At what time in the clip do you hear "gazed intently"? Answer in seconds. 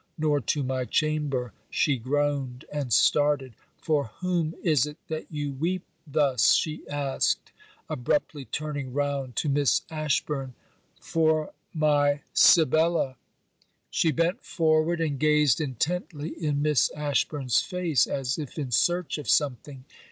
15.19-16.29